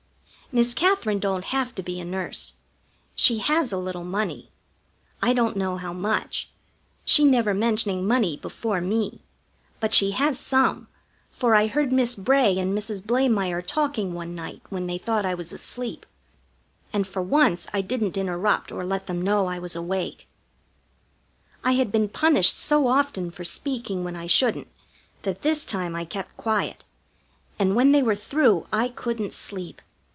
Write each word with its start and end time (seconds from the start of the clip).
Miss 0.53 0.73
Katherine 0.73 1.19
don't 1.19 1.45
have 1.45 1.73
to 1.75 1.81
be 1.81 1.97
a 2.01 2.03
nurse. 2.03 2.55
She 3.15 3.37
has 3.37 3.71
a 3.71 3.77
little 3.77 4.03
money. 4.03 4.49
I 5.23 5.31
don't 5.31 5.55
know 5.55 5.77
how 5.77 5.93
much, 5.93 6.49
she 7.05 7.23
never 7.23 7.53
mentioning 7.53 8.05
money 8.05 8.35
before 8.35 8.81
me; 8.81 9.21
but 9.79 9.93
she 9.93 10.11
has 10.11 10.37
some, 10.37 10.89
for 11.31 11.55
I 11.55 11.67
heard 11.67 11.93
Miss 11.93 12.17
Bray 12.17 12.57
and 12.59 12.77
Mrs. 12.77 13.01
Blamire 13.01 13.61
talking 13.65 14.13
one 14.13 14.35
night 14.35 14.61
when 14.67 14.87
they 14.87 14.97
thought 14.97 15.25
I 15.25 15.33
was 15.33 15.53
asleep; 15.53 16.05
and 16.91 17.07
for 17.07 17.21
once 17.21 17.65
I 17.73 17.79
didn't 17.79 18.17
interrupt 18.17 18.73
or 18.73 18.83
let 18.85 19.07
them 19.07 19.21
know 19.21 19.45
I 19.45 19.57
was 19.57 19.73
awake. 19.73 20.27
I 21.63 21.75
had 21.75 21.93
been 21.93 22.09
punished 22.09 22.57
so 22.57 22.89
often 22.89 23.31
for 23.31 23.45
speaking 23.45 24.03
when 24.03 24.17
I 24.17 24.27
shouldn't 24.27 24.67
that 25.23 25.43
this 25.43 25.63
time 25.63 25.95
I 25.95 26.03
kept 26.03 26.35
quiet, 26.35 26.83
and 27.57 27.73
when 27.73 27.93
they 27.93 28.03
were 28.03 28.15
through 28.15 28.67
I 28.73 28.89
couldn't 28.89 29.31
sleep. 29.31 29.81